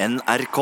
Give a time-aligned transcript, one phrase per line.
[0.00, 0.58] NRK.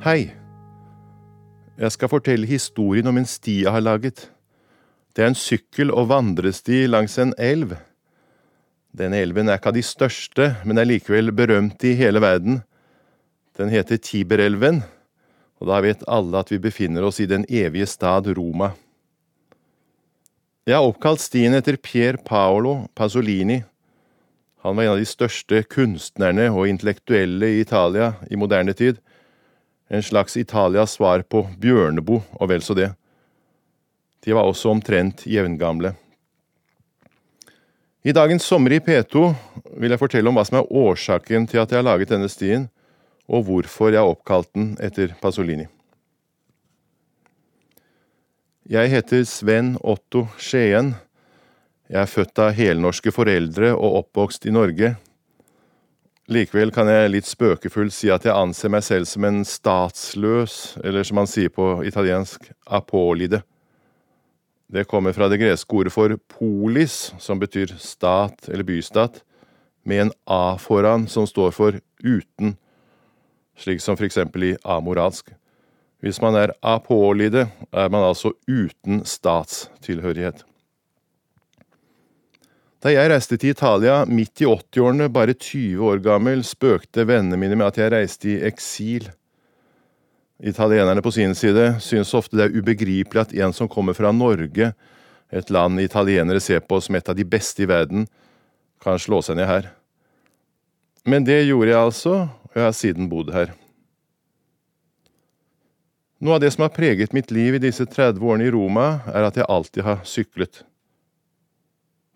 [0.00, 0.30] Hei.
[1.76, 4.30] Jeg skal fortelle historien om en sti jeg har laget.
[5.16, 7.76] Det er en sykkel- og vandresti langs en elv.
[8.96, 12.60] Denne elven er ikke av de største, men er likevel berømt i hele verden.
[13.58, 14.82] Den heter Tiberelven,
[15.60, 18.72] og da vet alle at vi befinner oss i den evige stad Roma.
[20.66, 23.62] Jeg har oppkalt stien etter Pier Paolo Pasolini.
[24.64, 29.00] Han var en av de største kunstnerne og intellektuelle i Italia i moderne tid
[29.90, 32.92] en slags Italias svar på Bjørneboe og vel så det.
[34.22, 35.96] De var også omtrent jevngamle.
[38.00, 39.26] I dagens Sommer i P2
[39.76, 42.70] vil jeg fortelle om hva som er årsaken til at jeg har laget denne stien,
[43.28, 45.66] og hvorfor jeg har oppkalt den etter Pasolini.
[48.70, 50.94] Jeg heter Sven Otto Skien.
[51.92, 54.94] Jeg er født av helnorske foreldre og oppvokst i Norge.
[56.32, 61.04] Likevel kan jeg litt spøkefullt si at jeg anser meg selv som en statsløs, eller
[61.04, 63.42] som man sier på italiensk, apolide.
[64.70, 69.24] Det kommer fra det greske ordet for polis, som betyr stat eller bystat,
[69.82, 72.54] med en a foran som står for uten,
[73.58, 75.32] slik som for eksempel i amoralsk.
[76.00, 80.44] Hvis man er apolide, er man altså uten statstilhørighet.
[82.80, 87.58] Da jeg reiste til Italia midt i 80-årene, bare 20 år gammel, spøkte vennene mine
[87.58, 89.10] med at jeg reiste i eksil.
[90.42, 94.72] Italienerne på sin side synes ofte det er ubegripelig at en som kommer fra Norge,
[95.30, 98.06] et land italienere ser på som et av de beste i verden,
[98.80, 99.68] kan slå seg ned her.
[101.04, 103.52] Men det gjorde jeg altså, og jeg har siden bodd her.
[106.20, 109.28] Noe av det som har preget mitt liv i disse 30 årene i Roma, er
[109.28, 110.64] at jeg alltid har syklet.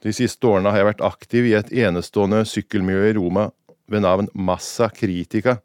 [0.04, 3.47] De siste årene har jeg vært aktiv i et enestående sykkelmiljø i Roma
[3.88, 5.56] ved navn Massa Critica.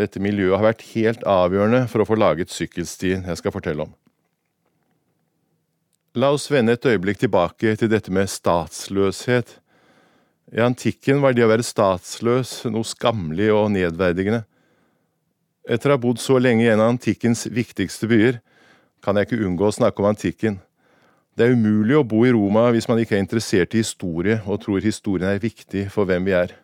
[0.00, 3.90] Dette miljøet har vært helt avgjørende for å få laget sykkelstien jeg skal fortelle om.
[6.18, 9.52] La oss vende et øyeblikk tilbake til dette med statsløshet.
[10.56, 14.40] I antikken var det å være statsløs noe skammelig og nedverdigende.
[15.70, 18.40] Etter å ha bodd så lenge i en av antikkens viktigste byer,
[19.04, 20.58] kan jeg ikke unngå å snakke om antikken.
[21.36, 24.64] Det er umulig å bo i Roma hvis man ikke er interessert i historie og
[24.64, 26.56] tror historien er viktig for hvem vi er.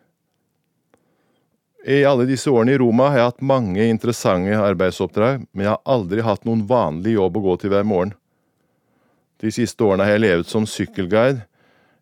[1.85, 5.83] I alle disse årene i Roma har jeg hatt mange interessante arbeidsoppdrag, men jeg har
[5.85, 8.15] aldri hatt noen vanlig jobb å gå til hver morgen.
[9.37, 11.45] De siste årene har jeg levet som sykkelguide.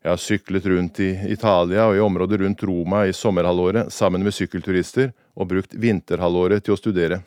[0.05, 4.35] Jeg har syklet rundt i Italia og i området rundt Roma i sommerhalvåret sammen med
[4.37, 7.19] sykkelturister, og brukt vinterhalvåret til å studere.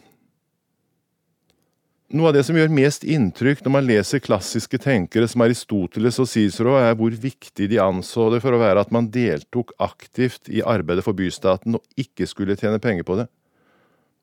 [2.08, 6.30] Noe av det som gjør mest inntrykk når man leser klassiske tenkere som Aristoteles og
[6.30, 10.62] Cicero, er hvor viktig de anså det for å være at man deltok aktivt i
[10.64, 13.26] arbeidet for bystaten og ikke skulle tjene penger på det.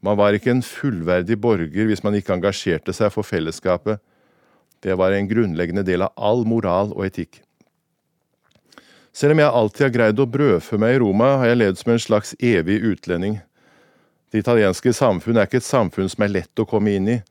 [0.01, 4.01] Man var ikke en fullverdig borger hvis man ikke engasjerte seg for fellesskapet.
[4.81, 7.44] Det var en grunnleggende del av all moral og etikk.
[9.13, 11.94] Selv om jeg alltid har greid å brødfø meg i Roma, har jeg levd som
[11.94, 13.38] en slags evig utlending.
[14.34, 17.22] Det italienske samfunn er ikke et samfunn som er lett å komme inn i.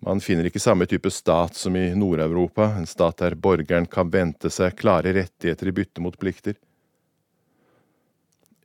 [0.00, 4.48] Man finner ikke samme type stat som i Nord-Europa, en stat der borgeren kan vente
[4.52, 6.56] seg klare rettigheter i bytte mot plikter.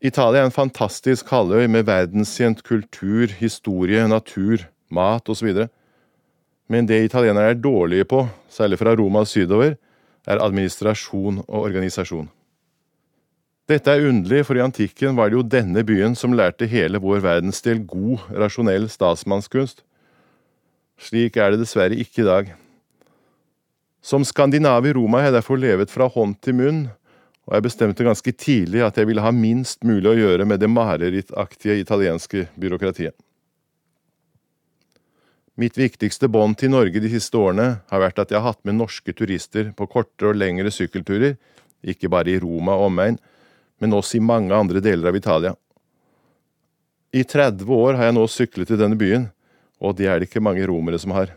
[0.06, 4.64] Italia er en fantastisk halvøy med verdenskjent kultur, historie, natur,
[4.94, 5.66] mat osv.
[6.72, 9.76] Men det italienere er dårlige på, særlig fra Roma sydover,
[10.26, 12.30] er administrasjon og organisasjon.
[13.66, 17.24] Dette er underlig, for i antikken var det jo denne byen som lærte hele vår
[17.26, 19.82] verdensdel god, rasjonell statsmannskunst.
[21.02, 22.54] Slik er det dessverre ikke i dag.
[24.06, 26.82] Som skandinav i Roma har jeg derfor levet fra hånd til munn,
[27.46, 30.70] og jeg bestemte ganske tidlig at jeg ville ha minst mulig å gjøre med det
[30.72, 33.16] marerittaktige italienske byråkratiet.
[35.56, 38.76] Mitt viktigste bånd til Norge de siste årene har vært at jeg har hatt med
[38.76, 41.38] norske turister på kortere og lengre sykkelturer,
[41.86, 43.20] ikke bare i Roma og omegn,
[43.80, 45.54] men også i mange andre deler av Italia.
[47.16, 49.30] I 30 år har jeg nå syklet i denne byen,
[49.80, 51.34] og det er det ikke mange romere som har.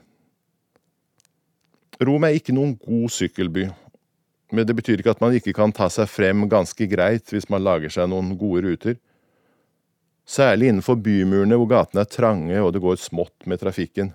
[1.99, 3.67] Rom er ikke noen god sykkelby,
[4.55, 7.64] men det betyr ikke at man ikke kan ta seg frem ganske greit hvis man
[7.64, 8.96] lager seg noen gode ruter.
[10.29, 14.12] Særlig innenfor bymurene hvor gatene er trange og det går smått med trafikken.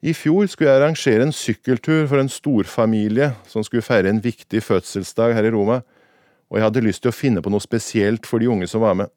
[0.00, 4.62] I fjor skulle jeg arrangere en sykkeltur for en storfamilie som skulle feire en viktig
[4.64, 5.82] fødselsdag her i Roma,
[6.48, 8.96] og jeg hadde lyst til å finne på noe spesielt for de unge som var
[8.96, 9.12] med.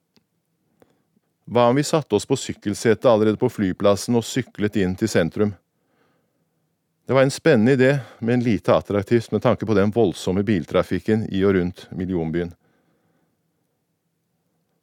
[1.45, 5.51] Hva om vi satte oss på sykkelsetet allerede på flyplassen og syklet inn til sentrum?
[7.03, 11.43] Det var en spennende idé, men lite attraktivt med tanke på den voldsomme biltrafikken i
[11.43, 12.53] og rundt millionbyen.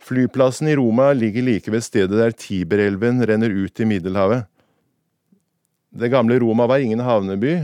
[0.05, 4.45] Flyplassen i Roma ligger like ved stedet der Tiberelven renner ut i Middelhavet.
[5.91, 7.57] Det gamle Roma var ingen havneby,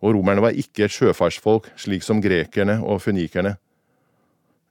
[0.00, 3.56] og romerne var ikke et sjøfartsfolk, slik som grekerne og fønikerne.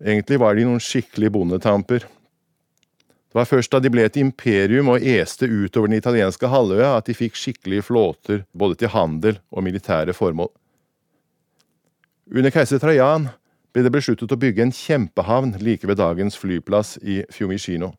[0.03, 2.07] Egentlig var de noen skikkelig bondetamper.
[3.35, 7.09] Det var først da de ble et imperium og este utover den italienske halvøya at
[7.09, 10.47] de fikk skikkelige flåter både til handel og militære formål.
[12.31, 13.25] Under keiser Trajan
[13.75, 17.91] ble det besluttet å bygge en kjempehavn like ved dagens flyplass i Fiumicino.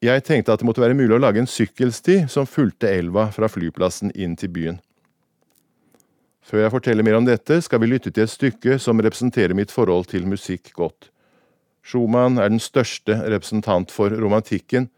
[0.00, 3.52] Jeg tenkte at det måtte være mulig å lage en sykkelsti som fulgte elva fra
[3.52, 4.80] flyplassen inn til byen.
[6.40, 9.76] Før jeg forteller mer om dette, skal vi lytte til et stykke som representerer mitt
[9.76, 11.12] forhold til musikk godt.
[11.88, 14.90] Schumann er den største representant for romantikken,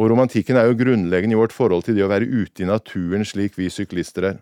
[0.00, 3.26] og romantikken er jo grunnleggende i vårt forhold til det å være ute i naturen
[3.28, 4.38] slik vi syklister er.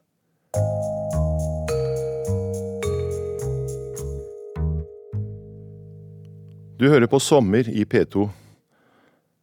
[6.79, 8.29] Du hører på Sommer i P2.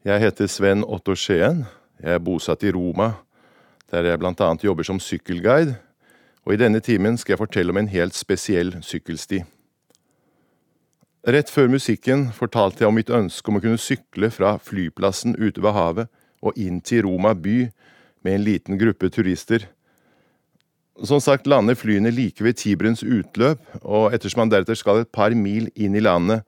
[0.08, 1.66] Jeg heter Sven Otto Skien.
[2.00, 3.10] Jeg er bosatt i Roma,
[3.92, 5.76] der jeg blant annet jobber som sykkelguide,
[6.48, 9.42] og i denne timen skal jeg fortelle om en helt spesiell sykkelsti.
[11.25, 15.57] Rett før musikken fortalte jeg om mitt ønske om å kunne sykle fra flyplassen ute
[15.63, 16.12] ved havet
[16.45, 17.63] og inn til Roma by
[18.22, 19.66] med en liten gruppe turister.
[21.01, 25.33] Som sagt lander flyene like ved Tiberens utløp, og ettersom man deretter skal et par
[25.33, 26.45] mil inn i landet,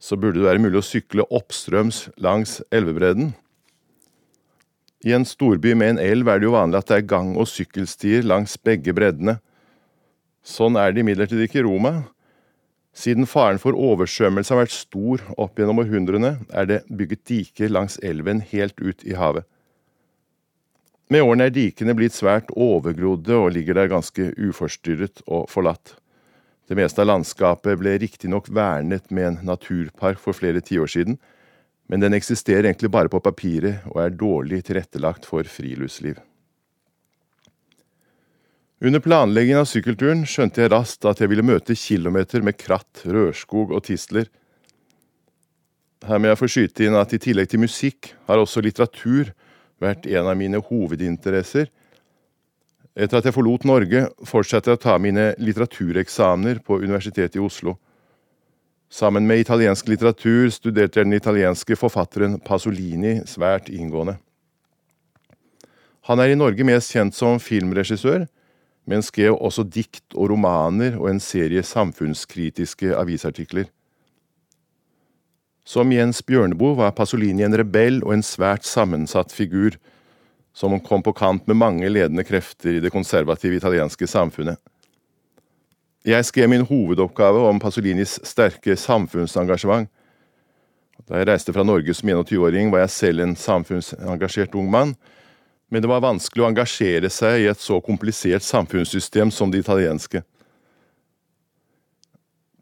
[0.00, 3.34] så burde det være mulig å sykle oppstrøms langs elvebredden.
[5.04, 7.50] I en storby med en elv er det jo vanlig at det er gang- og
[7.52, 9.36] sykkelstier langs begge breddene.
[10.40, 11.94] Sånn er det imidlertid ikke i Roma.
[12.94, 17.98] Siden faren for oversvømmelse har vært stor opp gjennom århundrene, er det bygget diker langs
[18.06, 19.42] elven helt ut i havet.
[21.12, 25.96] Med årene er dikene blitt svært overgrodde og ligger der ganske uforstyrret og forlatt.
[26.64, 31.18] Det meste av landskapet ble riktignok vernet med en naturpark for flere tiår siden,
[31.92, 36.16] men den eksisterer egentlig bare på papiret og er dårlig tilrettelagt for friluftsliv.
[38.82, 43.70] Under planleggingen av sykkelturen skjønte jeg raskt at jeg ville møte kilometer med kratt, rørskog
[43.70, 44.26] og tistler.
[46.04, 49.30] Her må jeg få skyte inn at i tillegg til musikk har også litteratur
[49.82, 51.70] vært en av mine hovedinteresser,
[52.94, 57.78] etter at jeg forlot Norge, fortsatte jeg å ta mine litteratureksamener på Universitetet i Oslo.
[58.90, 64.18] Sammen med italiensk litteratur studerte jeg den italienske forfatteren Pasolini svært inngående.
[66.06, 68.28] Han er i Norge mest kjent som filmregissør,
[68.84, 73.70] men skrev også dikt og romaner og en serie samfunnskritiske avisartikler.
[75.64, 79.78] Som Jens Bjørneboe var Pasolini en rebell og en svært sammensatt figur,
[80.54, 84.60] som kom på kant med mange ledende krefter i det konservative italienske samfunnet.
[86.04, 89.88] Jeg skrev min hovedoppgave om Pasolinis sterke samfunnsengasjement.
[91.08, 94.92] Da jeg reiste fra Norge som 21-åring, var jeg selv en samfunnsengasjert ung mann,
[95.68, 100.22] men det var vanskelig å engasjere seg i et så komplisert samfunnssystem som det italienske.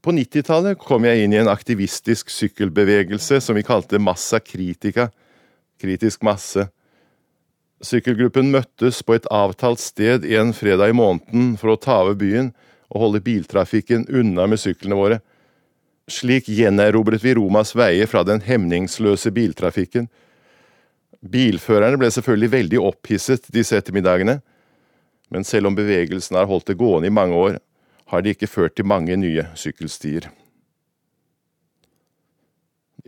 [0.03, 5.11] På 90-tallet kom jeg inn i en aktivistisk sykkelbevegelse som vi kalte Massa Critica,
[5.79, 6.67] kritisk masse,
[7.83, 12.53] Sykkelgruppen møttes på et avtalt sted en fredag i måneden for å ta over byen
[12.93, 15.19] og holde biltrafikken unna med syklene våre.
[16.07, 20.07] Slik gjenerobret vi Romas veier fra den hemningsløse biltrafikken.
[21.23, 24.41] Bilførerne ble selvfølgelig veldig opphisset disse ettermiddagene,
[25.31, 27.59] men selv om bevegelsen har holdt det gående i mange år,
[28.11, 30.27] har det ikke ført til mange nye sykkelstier.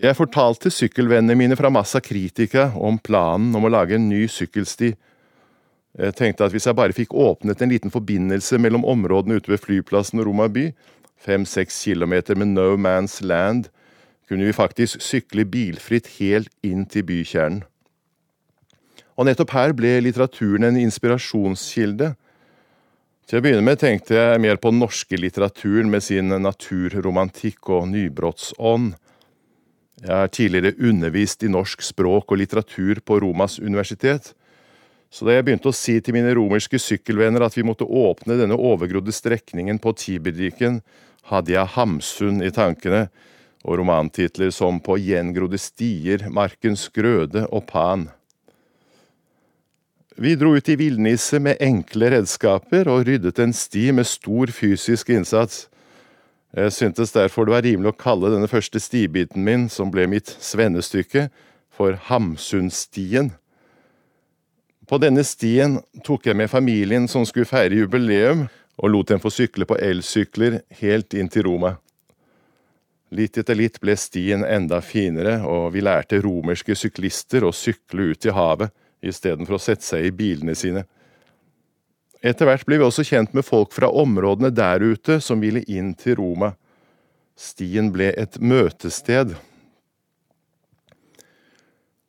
[0.00, 4.94] Jeg fortalte sykkelvennene mine fra Massa kritika om planen om å lage en ny sykkelsti.
[5.98, 9.62] Jeg tenkte at hvis jeg bare fikk åpnet en liten forbindelse mellom områdene ute ved
[9.62, 10.70] flyplassen og Roma by,
[11.22, 13.68] fem–seks kilometer med no man's land,
[14.26, 17.62] kunne vi faktisk sykle bilfritt helt inn til bykjernen.
[19.14, 22.14] Og nettopp her ble litteraturen en inspirasjonskilde.
[23.24, 27.86] Til å begynne med tenkte jeg mer på den norske litteraturen med sin naturromantikk og
[27.92, 28.96] nybrottsånd.
[30.04, 34.34] Jeg har tidligere undervist i norsk språk og litteratur på Romas universitet,
[35.14, 38.58] så da jeg begynte å si til mine romerske sykkelvenner at vi måtte åpne denne
[38.58, 40.80] overgrodde strekningen på Tiberdiken,
[41.30, 43.06] hadde jeg Hamsun i tankene,
[43.64, 48.08] og romantitler som På gjengrodde stier, Markens grøde og Pan.
[50.16, 55.08] Vi dro ut i villniset med enkle redskaper og ryddet en sti med stor fysisk
[55.10, 55.64] innsats.
[56.54, 60.30] Jeg syntes derfor det var rimelig å kalle denne første stibiten min, som ble mitt
[60.38, 61.26] svennestykke,
[61.74, 63.32] for Hamsunstien.
[64.86, 68.46] På denne stien tok jeg med familien som skulle feire jubileum,
[68.78, 71.74] og lot dem få sykle på elsykler helt inn til Roma.
[73.14, 78.30] Litt etter litt ble stien enda finere, og vi lærte romerske syklister å sykle ut
[78.30, 78.70] i havet
[79.02, 80.84] istedenfor å sette seg i bilene sine.
[82.24, 85.92] Etter hvert ble vi også kjent med folk fra områdene der ute som ville inn
[85.98, 86.54] til Roma.
[87.36, 89.34] Stien ble et møtested.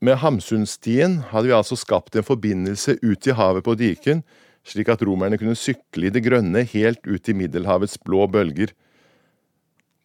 [0.05, 4.21] Med Hamsunstien hadde vi altså skapt en forbindelse ut i havet på Diken,
[4.65, 8.71] slik at romerne kunne sykle i det grønne helt ut i Middelhavets blå bølger.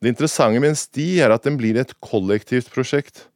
[0.00, 3.26] Det interessante med en sti er at den blir et kollektivt prosjekt.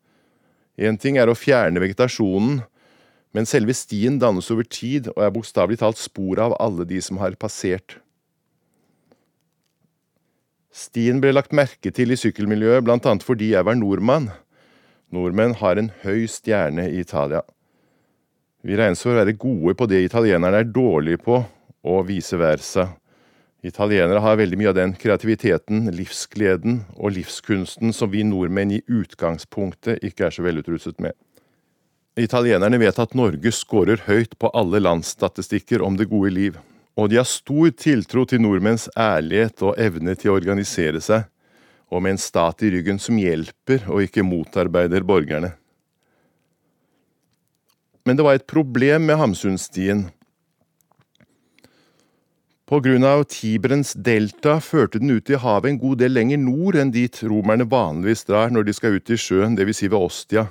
[0.81, 2.63] Én ting er å fjerne vegetasjonen,
[3.35, 7.19] men selve stien dannes over tid og er bokstavelig talt sporet av alle de som
[7.19, 7.99] har passert.
[10.75, 14.31] Stien ble lagt merke til i sykkelmiljøet blant annet fordi jeg var nordmann.
[15.15, 17.45] Nordmenn har en høy stjerne i Italia.
[18.65, 21.43] Vi regnes for å være gode på det italienerne er dårlige på,
[21.85, 22.89] og vice versa.
[23.65, 30.03] Italienere har veldig mye av den kreativiteten, livsgleden og livskunsten som vi nordmenn i utgangspunktet
[30.05, 31.15] ikke er så velutrustet med.
[32.15, 36.59] Italienerne vet at Norge scorer høyt på alle landsstatistikker om det gode liv,
[36.95, 41.27] og de har stor tiltro til nordmenns ærlighet og evne til å organisere seg,
[41.91, 45.57] og med en stat i ryggen som hjelper og ikke motarbeider borgerne.
[48.07, 50.07] Men det var et problem med Hamsunstien.
[52.65, 56.79] På grunn av Tiberens delta førte den ut i havet en god del lenger nord
[56.79, 59.83] enn dit romerne vanligvis drar når de skal ut i sjøen, dvs.
[59.83, 60.47] Si ved Ostia.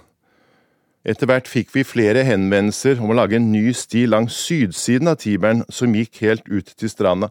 [1.03, 5.17] Etter hvert fikk vi flere henvendelser om å lage en ny sti langs sydsiden av
[5.19, 7.27] Tiberen som gikk helt ut til stranda.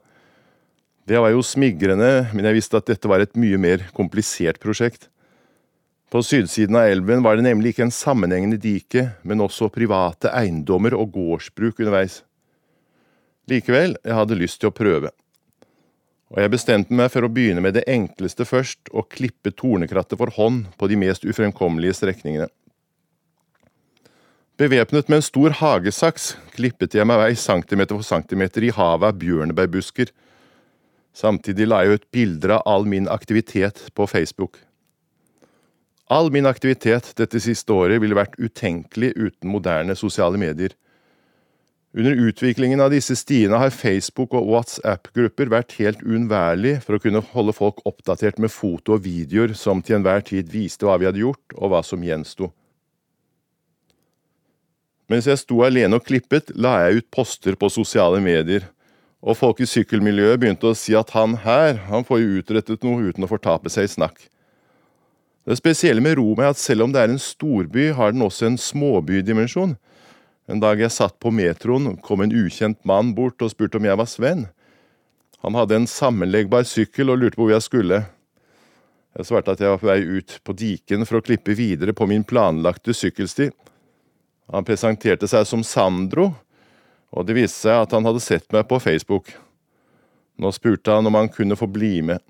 [1.08, 5.08] Det var jo smigrende, men jeg visste at dette var et mye mer komplisert prosjekt.
[6.12, 10.92] På sydsiden av elven var det nemlig ikke en sammenhengende dike, men også private eiendommer
[10.98, 12.20] og gårdsbruk underveis.
[13.48, 15.16] Likevel, jeg hadde lyst til å prøve.
[16.32, 20.32] Og jeg bestemte meg for å begynne med det enkleste først, å klippe tornekrattet for
[20.36, 22.52] hånd på de mest ufremkommelige strekningene.
[24.62, 29.16] Bevæpnet med en stor hagesaks klippet jeg meg vei centimeter for centimeter i havet av
[29.18, 30.12] bjørnebærbusker.
[31.18, 34.60] Samtidig la jeg ut bilder av all min aktivitet på Facebook.
[36.06, 40.78] All min aktivitet dette siste året ville vært utenkelig uten moderne sosiale medier.
[41.98, 47.26] Under utviklingen av disse stiene har Facebook og WhatsApp-grupper vært helt uunnværlig for å kunne
[47.34, 51.26] holde folk oppdatert med foto og videoer som til enhver tid viste hva vi hadde
[51.26, 52.54] gjort, og hva som gjensto.
[55.12, 58.64] Mens jeg sto alene og klippet, la jeg ut poster på sosiale medier,
[59.20, 63.10] og folk i sykkelmiljøet begynte å si at han her, han får jo utrettet noe
[63.10, 64.22] uten å fortape seg i snakk.
[65.44, 68.48] Det spesielle med Roma er at selv om det er en storby, har den også
[68.48, 69.74] en småbydimensjon.
[70.48, 73.98] En dag jeg satt på metroen, kom en ukjent mann bort og spurte om jeg
[74.00, 74.46] var Sven.
[75.44, 78.00] Han hadde en sammenleggbar sykkel og lurte på hvor jeg skulle.
[79.18, 82.08] Jeg svarte at jeg var på vei ut på diken for å klippe videre på
[82.08, 83.50] min planlagte sykkelsti.
[84.52, 86.28] Han presenterte seg som Sandro,
[87.12, 89.30] og det viste seg at han hadde sett meg på Facebook.
[90.36, 92.20] Nå spurte han om han kunne få bli med.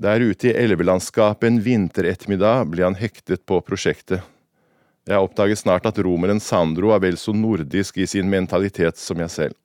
[0.00, 4.24] Der ute i elvelandskapet en vinterettermiddag ble han hektet på prosjektet.
[5.08, 9.32] Jeg oppdaget snart at romeren Sandro er vel så nordisk i sin mentalitet som jeg
[9.32, 9.56] selv.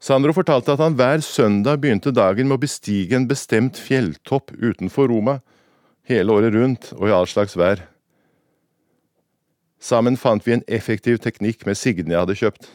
[0.00, 5.08] Sandro fortalte at han hver søndag begynte dagen med å bestige en bestemt fjelltopp utenfor
[5.12, 5.38] Roma,
[6.06, 7.80] hele året rundt og i all slags vær.
[9.82, 12.68] Sammen fant vi en effektiv teknikk med Signe jeg hadde kjøpt.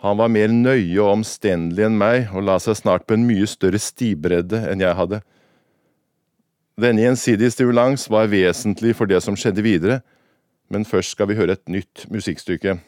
[0.00, 3.48] Han var mer nøye og omstendelig enn meg, og la seg snart på en mye
[3.48, 5.20] større stibredde enn jeg hadde.
[6.80, 9.98] Denne gjensidige stimulans var vesentlig for det som skjedde videre,
[10.72, 12.78] men først skal vi høre et nytt musikkstykke.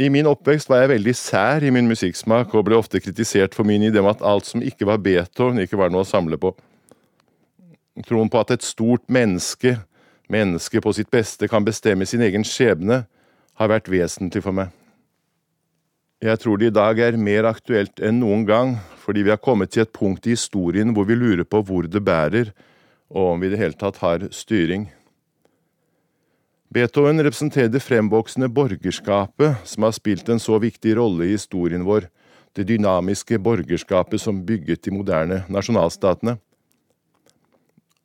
[0.00, 3.68] I min oppvekst var jeg veldig sær i min musikksmak og ble ofte kritisert for
[3.68, 6.54] min idé om at alt som ikke var Beethoven, ikke var noe å samle på.
[8.08, 9.76] Troen på at et stort menneske
[10.30, 13.04] mennesket på sitt beste kan bestemme sin egen skjebne,
[13.60, 14.70] har vært vesentlig for meg.
[16.20, 19.72] Jeg tror det i dag er mer aktuelt enn noen gang, fordi vi har kommet
[19.72, 22.52] til et punkt i historien hvor vi lurer på hvor det bærer,
[23.10, 24.90] og om vi i det hele tatt har styring.
[26.70, 32.06] Beethoven representerer det fremvoksende borgerskapet som har spilt en så viktig rolle i historien vår,
[32.54, 36.36] det dynamiske borgerskapet som bygget de moderne nasjonalstatene.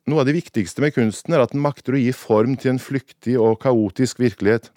[0.06, 2.82] Noe av det viktigste med kunsten er at den makter å gi form til en
[2.82, 4.70] flyktig og kaotisk virkelighet.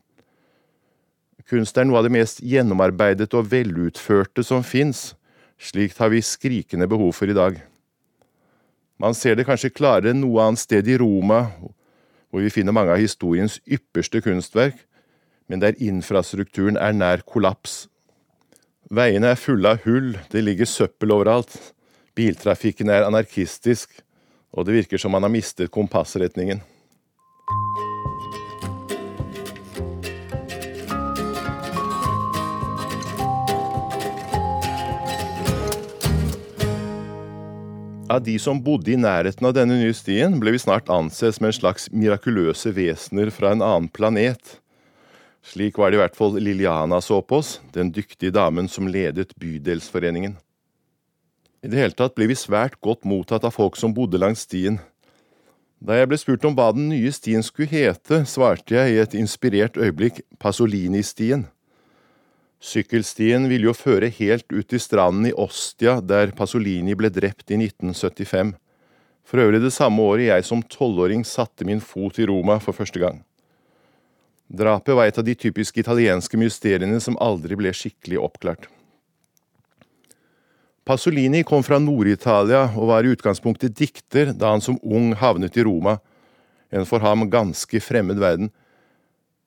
[1.50, 5.12] Kunst er noe av det mest gjennomarbeidet og velutførte som fins.
[5.62, 7.60] Slikt har vi skrikende behov for i dag.
[9.00, 11.46] Man ser det kanskje klarere enn noe annet sted i Roma,
[12.30, 14.82] hvor vi finner mange av historiens ypperste kunstverk,
[15.50, 17.88] men der infrastrukturen er nær kollaps.
[18.90, 21.54] Veiene er fulle av hull, det ligger søppel overalt,
[22.18, 24.02] biltrafikken er anarkistisk,
[24.52, 26.62] og det virker som man har mistet kompassretningen.
[38.10, 41.46] Av de som bodde i nærheten av denne nye stien, ble vi snart ansett som
[41.46, 44.56] en slags mirakuløse vesener fra en annen planet.
[45.46, 49.36] Slik var det i hvert fall Liliana så på oss, den dyktige damen som ledet
[49.38, 50.40] bydelsforeningen.
[51.60, 54.80] I det hele tatt ble vi svært godt mottatt av folk som bodde langs stien.
[55.80, 59.16] Da jeg ble spurt om hva den nye stien skulle hete, svarte jeg i et
[59.16, 61.46] inspirert øyeblikk Pasolini-stien.
[62.60, 67.60] Sykkelstien ville jo føre helt ut til stranden i Ostia, der Pasolini ble drept i
[67.60, 68.56] 1975.
[69.24, 73.00] For øvrig det samme året jeg som tolvåring satte min fot i Roma for første
[73.00, 73.22] gang.
[74.50, 78.68] Drapet var et av de typiske italienske mysteriene som aldri ble skikkelig oppklart.
[80.90, 85.66] Pasolini kom fra Nord-Italia og var i utgangspunktet dikter da han som ung havnet i
[85.68, 86.00] Roma,
[86.74, 88.50] en for ham ganske fremmed verden.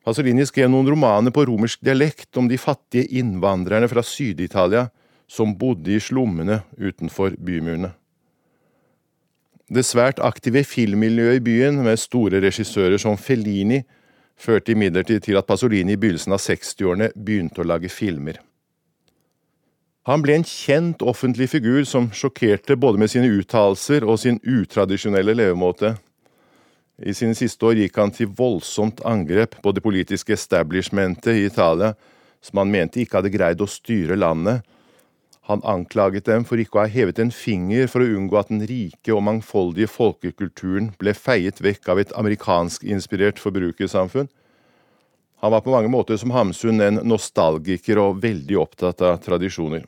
[0.06, 4.84] Pasolini skrev noen romaner på romersk dialekt om de fattige innvandrerne fra Syd-Italia
[5.26, 7.90] som bodde i slummene utenfor bymurene.
[9.66, 13.80] Det svært aktive filmmiljøet i byen, med store regissører som Fellini,
[14.38, 18.38] førte imidlertid til at Pasolini i begynnelsen av 60-årene begynte å lage filmer.
[20.11, 25.37] Han ble en kjent offentlig figur som sjokkerte både med sine uttalelser og sin utradisjonelle
[25.38, 25.92] levemåte.
[26.99, 31.92] I sine siste år gikk han til voldsomt angrep på det politiske establishmentet i Italia,
[32.42, 34.66] som han mente ikke hadde greid å styre landet.
[35.47, 38.66] Han anklaget dem for ikke å ha hevet en finger for å unngå at den
[38.66, 44.30] rike og mangfoldige folkekulturen ble feiet vekk av et amerikanskinspirert forbrukersamfunn.
[45.43, 49.86] Han var på mange måter som Hamsun en nostalgiker og veldig opptatt av tradisjoner.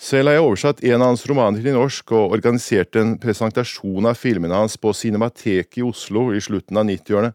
[0.00, 4.16] Selv har jeg oversatt en av hans romaner til norsk og organisert en presentasjon av
[4.16, 7.34] filmene hans på Cinemateket i Oslo i slutten av 90-årene.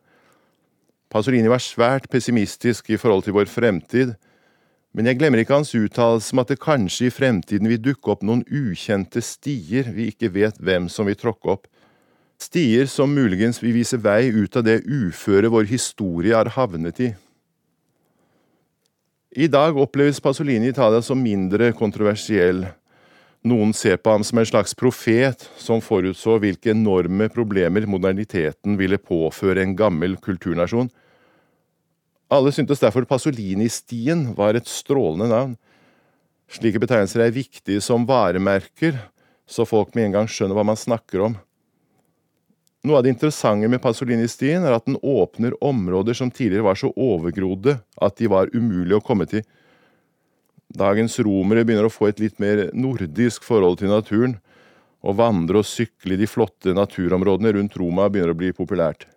[1.14, 4.16] Pasolini var svært pessimistisk i forhold til vår fremtid,
[4.98, 8.26] men jeg glemmer ikke hans uttalelse om at det kanskje i fremtiden vil dukke opp
[8.26, 11.70] noen ukjente stier vi ikke vet hvem som vil tråkke opp.
[12.42, 17.12] Stier som muligens vil vise vei ut av det uføret vår historie har havnet i.
[19.38, 22.62] I dag oppleves Pasolini i Italia som mindre kontroversiell.
[23.44, 28.96] Noen ser på ham som en slags profet som forutså hvilke enorme problemer moderniteten ville
[28.96, 30.88] påføre en gammel kulturnasjon.
[32.32, 35.58] Alle syntes derfor Pasolini-stien var et strålende navn.
[36.48, 38.96] Slike betegnelser er viktige som varemerker,
[39.44, 41.36] så folk med en gang skjønner hva man snakker om.
[42.86, 46.92] Noe av det interessante med Pasolini-stien er at den åpner områder som tidligere var så
[46.94, 49.42] overgrodde at de var umulige å komme til.
[50.70, 54.36] Dagens romere begynner å få et litt mer nordisk forhold til naturen.
[55.02, 59.08] Å vandre og sykle i de flotte naturområdene rundt Roma begynner å bli populært.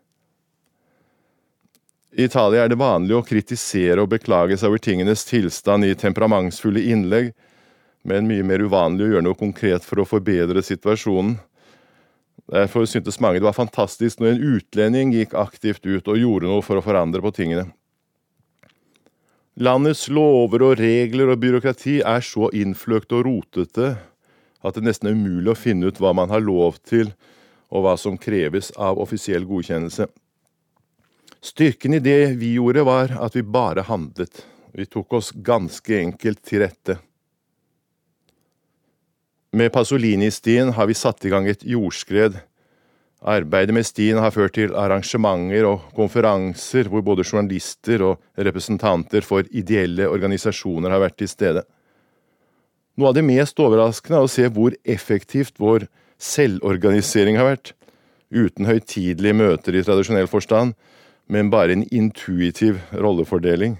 [2.16, 6.86] I Italia er det vanlig å kritisere og beklage seg over tingenes tilstand i temperamentsfulle
[6.88, 7.34] innlegg,
[8.08, 11.36] men mye mer uvanlig å gjøre noe konkret for å forbedre situasjonen.
[12.48, 16.64] Derfor syntes mange det var fantastisk når en utlending gikk aktivt ut og gjorde noe
[16.64, 17.66] for å forandre på tingene.
[19.58, 23.96] Landets lover og regler og byråkrati er så innfløkt og rotete
[24.62, 27.12] at det nesten er umulig å finne ut hva man har lov til,
[27.68, 30.08] og hva som kreves av offisiell godkjennelse.
[31.44, 34.40] Styrken i det vi gjorde, var at vi bare handlet.
[34.74, 36.98] Vi tok oss ganske enkelt til rette.
[39.52, 42.34] Med Pasolini-stien har vi satt i gang et jordskred.
[43.24, 49.48] Arbeidet med stien har ført til arrangementer og konferanser hvor både journalister og representanter for
[49.48, 51.64] ideelle organisasjoner har vært til stede.
[52.98, 55.88] Noe av det mest overraskende er å se hvor effektivt vår
[56.20, 57.72] selvorganisering har vært,
[58.28, 60.76] uten høytidelige møter i tradisjonell forstand,
[61.24, 63.78] men bare en intuitiv rollefordeling.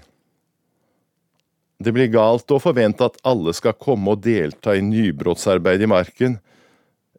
[1.79, 6.35] Det blir galt å forvente at alle skal komme og delta i nybrottsarbeid i marken.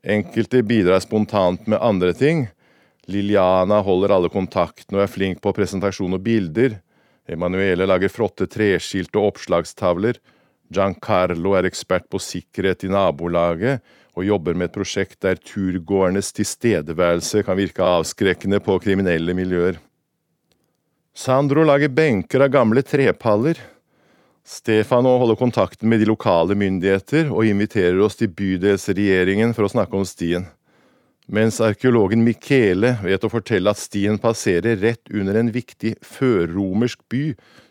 [0.05, 2.45] Enkelte bidrar spontant med andre ting.
[3.09, 6.77] Liliana holder alle kontaktene og er flink på presentasjon og bilder.
[7.31, 10.21] Emanuele lager flotte treskilt og oppslagstavler.
[10.69, 13.81] Giancarlo er ekspert på sikkerhet i nabolaget,
[14.13, 19.81] og jobber med et prosjekt der turgåernes tilstedeværelse kan virke avskrekkende på kriminelle miljøer.
[21.17, 23.59] Sandro lager benker av gamle trepaller.
[24.45, 29.97] Stefano holder kontakten med de lokale myndigheter og inviterer oss til bydelsregjeringen for å snakke
[29.99, 30.49] om stien.
[31.31, 37.25] Mens arkeologen Michele vet å fortelle at stien passerer rett under en viktig førromersk by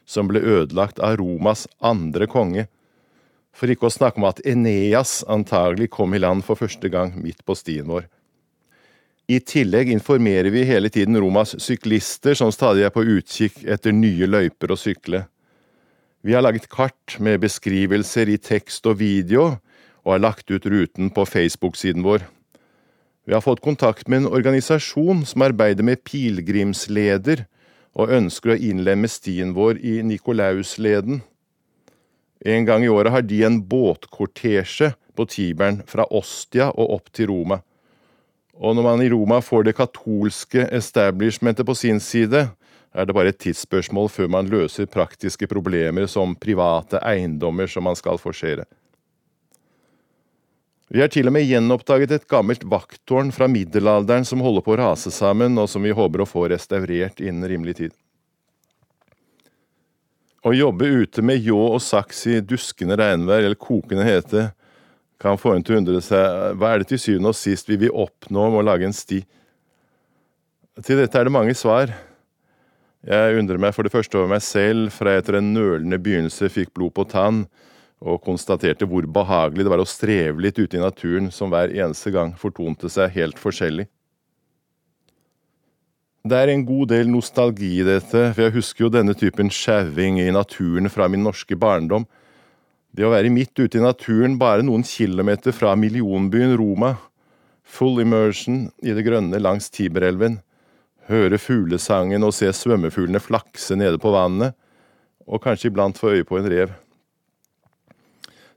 [0.07, 2.69] som ble ødelagt av Romas andre konge,
[3.51, 7.43] for ikke å snakke om at Eneas antagelig kom i land for første gang midt
[7.43, 8.05] på stien vår.
[9.29, 14.29] I tillegg informerer vi hele tiden Romas syklister som stadig er på utkikk etter nye
[14.29, 15.25] løyper å sykle.
[16.21, 19.53] Vi har laget kart med beskrivelser i tekst og video,
[20.03, 22.25] og har lagt ut ruten på Facebook-siden vår.
[23.23, 27.45] Vi har fått kontakt med en organisasjon som arbeider med pilegrimsleder,
[27.95, 31.21] og ønsker å innlemme stien vår i Nikolausleden.
[32.43, 37.31] En gang i året har de en båtkortesje på Tiberen fra Ostia og opp til
[37.31, 37.61] Roma.
[38.59, 42.49] Og når man i Roma får det katolske establishmentet på sin side,
[42.93, 47.97] er det bare et tidsspørsmål før man løser praktiske problemer som private eiendommer som man
[47.97, 48.65] skal forsere.
[50.89, 54.79] Vi har til og med gjenoppdaget et gammelt vakttårn fra middelalderen som holder på å
[54.79, 57.93] rase sammen, og som vi håper å få restaurert innen rimelig tid.
[60.41, 64.47] Å jobbe ute med ljå og saks i duskende regnvær eller kokende hete
[65.19, 67.77] kan få en til å undre seg hva er det til syvende og sist vi
[67.83, 69.19] vil oppnå med å lage en sti.
[70.79, 71.91] Til dette er det mange svar.
[73.07, 76.49] Jeg undrer meg for det første over meg selv, fra jeg etter en nølende begynnelse
[76.51, 77.45] fikk blod på tann,
[77.99, 82.11] og konstaterte hvor behagelig det var å streve litt ute i naturen som hver eneste
[82.15, 83.87] gang fortonte seg helt forskjellig.
[86.27, 90.19] Det er en god del nostalgi i dette, for jeg husker jo denne typen sjauing
[90.19, 92.03] i naturen fra min norske barndom.
[92.91, 96.97] Det å være midt ute i naturen bare noen kilometer fra millionbyen Roma,
[97.63, 100.41] full immersion i det grønne langs Tiberelven,
[101.09, 104.55] høre fuglesangen og se svømmefuglene flakse nede på vannet,
[105.29, 106.71] og kanskje iblant få øye på en rev.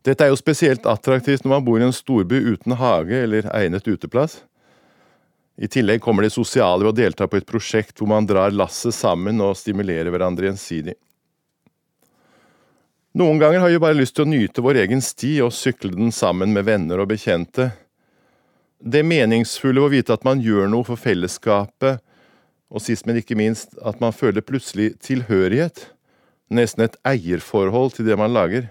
[0.03, 3.87] Dette er jo spesielt attraktivt når man bor i en storby uten hage eller egnet
[3.87, 4.41] uteplass.
[5.62, 8.97] I tillegg kommer det sosiale ved å delta på et prosjekt hvor man drar lasset
[8.97, 10.97] sammen og stimulerer hverandre gjensidig.
[13.21, 16.11] Noen ganger har vi bare lyst til å nyte vår egen sti og sykle den
[16.17, 17.69] sammen med venner og bekjente.
[18.81, 22.01] Det meningsfulle ved å vite at man gjør noe for fellesskapet,
[22.72, 25.90] og sist, men ikke minst, at man føler plutselig tilhørighet,
[26.52, 28.70] nesten et eierforhold til det man lager.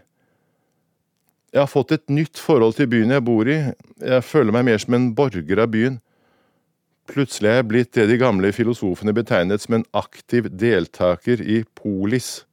[1.52, 3.60] Jeg har fått et nytt forhold til byen jeg bor i,
[4.02, 6.00] jeg føler meg mer som en borger av byen.
[7.12, 12.46] Plutselig er jeg blitt det de gamle filosofene betegnet som en aktiv deltaker i polis.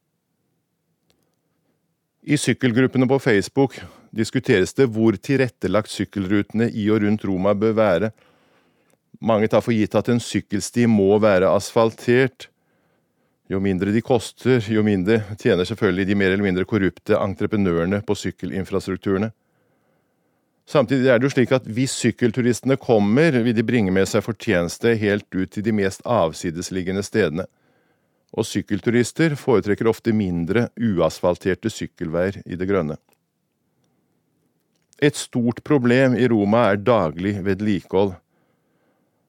[2.29, 3.79] I sykkelgruppene på Facebook
[4.13, 8.11] diskuteres det hvor tilrettelagt sykkelrutene i og rundt Roma bør være.
[9.19, 12.49] Mange tar for gitt at en sykkelsti må være asfaltert.
[13.51, 18.17] Jo mindre de koster, jo mindre tjener selvfølgelig de mer eller mindre korrupte entreprenørene på
[18.19, 19.33] sykkelinfrastrukturene.
[20.69, 24.93] Samtidig er det jo slik at hvis sykkelturistene kommer, vil de bringe med seg fortjeneste
[25.01, 27.47] helt ut til de mest avsidesliggende stedene.
[28.37, 32.99] Og sykkelturister foretrekker ofte mindre uasfalterte sykkelveier i det grønne.
[35.01, 38.19] Et stort problem i Roma er daglig vedlikehold.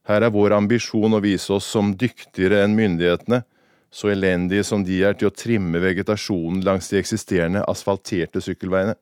[0.10, 3.43] Her er vår ambisjon å vise oss som dyktigere enn myndighetene,
[3.93, 8.95] så elendige som de er til å trimme vegetasjonen langs de eksisterende asfalterte sykkelveiene.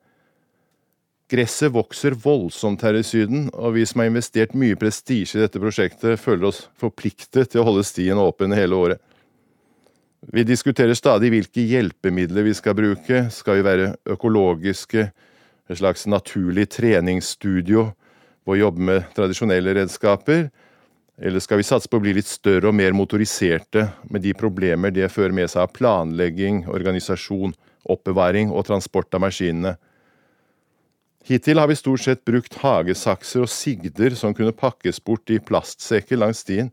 [1.32, 5.60] Gresset vokser voldsomt her i Syden, og vi som har investert mye prestisje i dette
[5.60, 9.02] prosjektet, føler oss forpliktet til å holde stien åpen hele året.
[10.32, 13.28] Vi diskuterer stadig hvilke hjelpemidler vi skal bruke.
[13.32, 15.10] Skal vi være økologiske,
[15.68, 17.90] et slags naturlig treningsstudio
[18.48, 20.48] på å jobbe med tradisjonelle redskaper?
[21.18, 24.94] Eller skal vi satse på å bli litt større og mer motoriserte, med de problemer
[24.94, 27.56] det fører med seg av planlegging, organisasjon,
[27.90, 29.74] oppbevaring og transport av maskinene?
[31.28, 36.22] Hittil har vi stort sett brukt hagesakser og sigder som kunne pakkes bort i plastsekker
[36.22, 36.70] langs stien,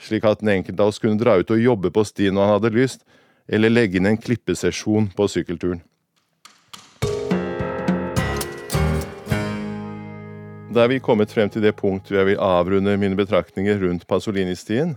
[0.00, 2.56] slik at den enkelte av oss kunne dra ut og jobbe på stien når han
[2.56, 3.04] hadde lyst,
[3.46, 5.84] eller legge inn en klippesesjon på sykkelturen.
[10.74, 14.08] Da er vi kommet frem til det punkt hvor jeg vil avrunde mine betraktninger rundt
[14.10, 14.96] Pasolini-stien.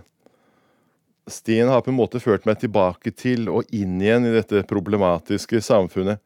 [1.30, 5.60] Stien har på en måte ført meg tilbake til og inn igjen i dette problematiske
[5.62, 6.18] samfunnet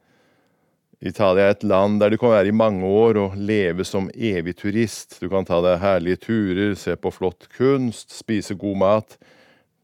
[1.03, 4.55] Italia er et land der du kan være i mange år og leve som evig
[4.61, 5.17] turist.
[5.19, 9.17] Du kan ta deg herlige turer, se på flott kunst, spise god mat,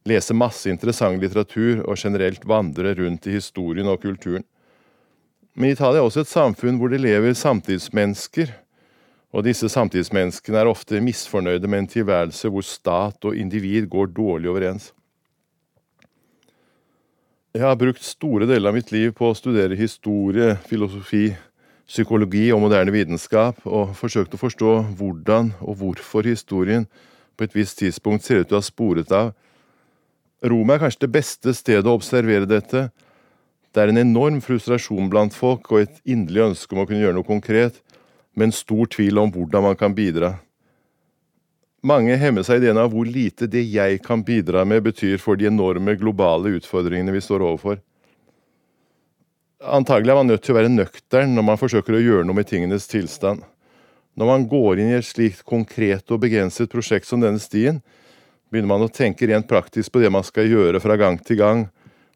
[0.08, 4.48] lese masse interessant litteratur og generelt vandre rundt i historien og kulturen.
[5.60, 8.56] Men Italia er også et samfunn hvor det lever samtidsmennesker,
[9.30, 14.50] og disse samtidsmenneskene er ofte misfornøyde med en tilværelse hvor stat og individ går dårlig
[14.50, 14.90] overens.
[17.54, 21.32] Jeg har brukt store deler av mitt liv på å studere historie, filosofi,
[21.90, 26.86] psykologi og moderne vitenskap, og forsøkt å forstå hvordan og hvorfor historien
[27.38, 29.32] på et visst tidspunkt ser ut til å ha sporet av.
[30.46, 32.90] Roma er kanskje det beste stedet å observere dette.
[33.74, 37.18] Det er en enorm frustrasjon blant folk og et inderlig ønske om å kunne gjøre
[37.18, 37.82] noe konkret,
[38.40, 40.38] men stor tvil om hvordan man kan bidra.
[41.84, 45.40] Mange hemmer seg i ideen av hvor lite det jeg kan bidra med, betyr for
[45.40, 47.80] de enorme globale utfordringene vi står overfor.
[49.60, 52.48] Antagelig er man nødt til å være nøktern når man forsøker å gjøre noe med
[52.48, 53.44] tingenes tilstand.
[54.20, 57.82] Når man går inn i et slikt konkret og begrenset prosjekt som denne stien,
[58.52, 61.68] begynner man å tenke rent praktisk på det man skal gjøre fra gang til gang,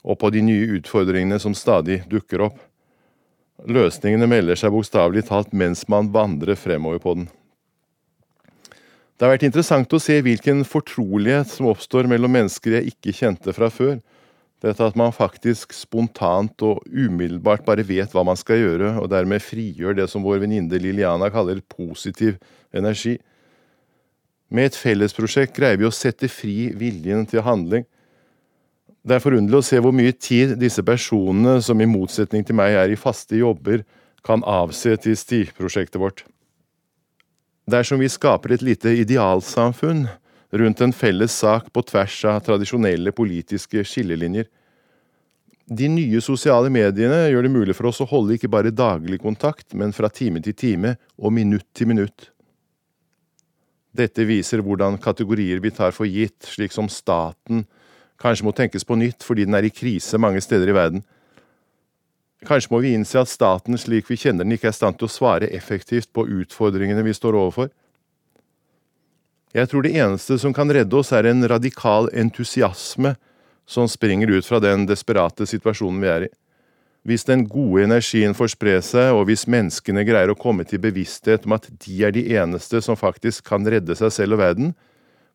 [0.04, 2.58] og på de nye utfordringene som stadig dukker opp.
[3.64, 7.30] Løsningene melder seg bokstavelig talt mens man vandrer fremover på den.
[9.14, 13.54] Det har vært interessant å se hvilken fortrolighet som oppstår mellom mennesker jeg ikke kjente
[13.56, 14.02] fra før.
[14.64, 19.44] Dette at man faktisk spontant og umiddelbart bare vet hva man skal gjøre, og dermed
[19.44, 22.40] frigjør det som vår venninne Liliana kaller positiv
[22.76, 23.18] energi.
[24.54, 27.88] Med et fellesprosjekt greier vi å sette fri viljen til handling.
[29.04, 32.78] Det er forunderlig å se hvor mye tid disse personene, som i motsetning til meg
[32.80, 33.84] er i faste jobber,
[34.24, 36.24] kan avse til stiprosjektet vårt.
[37.68, 40.06] Dersom vi skaper et lite idealsamfunn
[40.56, 44.48] rundt en felles sak på tvers av tradisjonelle politiske skillelinjer.
[45.68, 49.72] De nye sosiale mediene gjør det mulig for oss å holde ikke bare daglig kontakt,
[49.74, 52.30] men fra time til time og minutt til minutt.
[53.94, 57.66] Dette viser hvordan kategorier vi tar for gitt, slik som staten,
[58.24, 61.04] kanskje må tenkes på nytt fordi den er i krise mange steder i verden.
[62.48, 65.08] Kanskje må vi innse at staten slik vi kjenner den ikke er i stand til
[65.08, 67.72] å svare effektivt på utfordringene vi står overfor.
[69.54, 73.14] Jeg tror det eneste som kan redde oss, er en radikal entusiasme
[73.70, 76.32] som springer ut fra den desperate situasjonen vi er i.
[77.04, 81.46] Hvis den gode energien får spre seg, og hvis menneskene greier å komme til bevissthet
[81.46, 84.74] om at de er de eneste som faktisk kan redde seg selv og verden,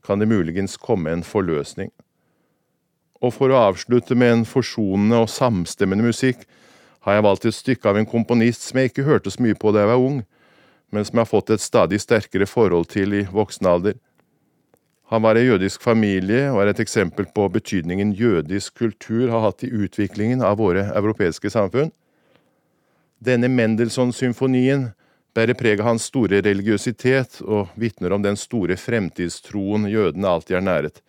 [0.04, 1.92] kan det muligens komme en forløsning.
[3.24, 6.44] Og for å avslutte med en forsonende og samstemmende musikk,
[7.06, 9.72] har jeg valgt et stykke av en komponist som jeg ikke hørte så mye på
[9.72, 10.18] da jeg var ung,
[10.92, 13.96] men som jeg har fått et stadig sterkere forhold til i voksen alder.
[15.08, 19.64] Han var i jødisk familie og er et eksempel på betydningen jødisk kultur har hatt
[19.64, 21.88] i utviklingen av våre europeiske samfunn.
[23.24, 24.90] Denne Mendelssohn-symfonien
[25.34, 30.66] bærer preg av hans store religiøsitet og vitner om den store fremtidstroen jødene alltid har
[30.66, 31.00] næret.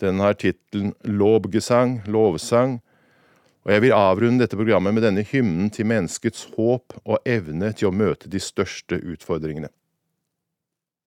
[0.00, 2.80] Den har tittelen Lobgesang, lovsang,
[3.62, 7.90] og jeg vil avrunde dette programmet med denne hymnen til menneskets håp og evne til
[7.90, 9.70] å møte de største utfordringene.